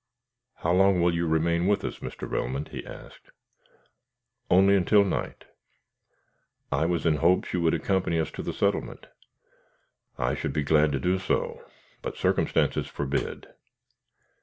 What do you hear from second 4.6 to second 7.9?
until night." "I was in hopes you would